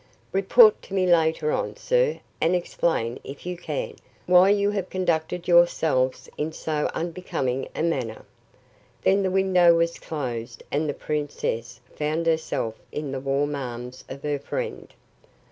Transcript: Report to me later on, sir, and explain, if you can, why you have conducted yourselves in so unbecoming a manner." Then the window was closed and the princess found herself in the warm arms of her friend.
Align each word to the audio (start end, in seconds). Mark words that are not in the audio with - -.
Report 0.31 0.81
to 0.81 0.95
me 0.95 1.05
later 1.05 1.51
on, 1.51 1.75
sir, 1.75 2.21
and 2.41 2.55
explain, 2.55 3.19
if 3.23 3.45
you 3.45 3.55
can, 3.55 3.97
why 4.25 4.49
you 4.49 4.71
have 4.71 4.89
conducted 4.89 5.47
yourselves 5.47 6.27
in 6.39 6.51
so 6.51 6.89
unbecoming 6.95 7.67
a 7.75 7.83
manner." 7.83 8.25
Then 9.03 9.21
the 9.21 9.29
window 9.29 9.75
was 9.75 9.99
closed 9.99 10.63
and 10.71 10.89
the 10.89 10.95
princess 10.95 11.81
found 11.95 12.25
herself 12.25 12.73
in 12.91 13.11
the 13.11 13.19
warm 13.19 13.53
arms 13.53 14.03
of 14.09 14.23
her 14.23 14.39
friend. 14.39 14.91